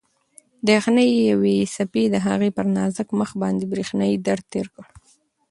[0.65, 4.85] د یخنۍ یوې څپې د هغې پر نازک مخ باندې برېښنايي درد تېر کړ.